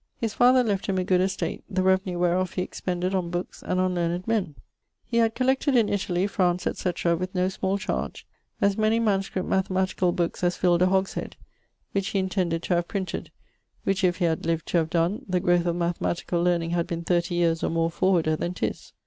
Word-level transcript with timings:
His 0.17 0.33
father 0.33 0.63
left 0.63 0.87
him 0.87 0.97
a 0.97 1.03
good 1.03 1.21
estate, 1.21 1.63
the 1.69 1.83
revenue 1.83 2.17
wherof 2.17 2.53
he 2.55 2.63
expended 2.63 3.13
on 3.13 3.29
bookes 3.29 3.61
and 3.61 3.79
on 3.79 3.93
learned 3.93 4.27
men. 4.27 4.55
He 5.05 5.17
had 5.17 5.35
collected 5.35 5.75
in 5.75 5.89
Italie, 5.89 6.25
France, 6.25 6.63
&c., 6.63 6.89
with 7.13 7.35
no 7.35 7.49
small 7.49 7.77
chardge, 7.77 8.25
as 8.59 8.79
many 8.79 8.99
manuscript 8.99 9.47
mathematicall 9.47 10.15
bookes 10.15 10.43
as 10.43 10.57
filled 10.57 10.81
a 10.81 10.87
hoggeshead, 10.87 11.33
which 11.91 12.07
he 12.07 12.17
intended 12.17 12.63
to 12.63 12.73
have 12.73 12.87
printed; 12.87 13.29
which 13.83 14.03
if 14.03 14.15
he 14.17 14.25
had 14.25 14.43
live 14.47 14.65
to 14.65 14.79
have 14.79 14.89
donne, 14.89 15.23
the 15.29 15.39
growth 15.39 15.67
of 15.67 15.75
mathematicall 15.75 16.43
learning 16.43 16.71
had 16.71 16.87
been 16.87 17.03
30 17.03 17.35
yeares 17.35 17.63
or 17.63 17.69
more 17.69 17.91
forwarder 17.91 18.35
then 18.35 18.55
'tis. 18.55 18.93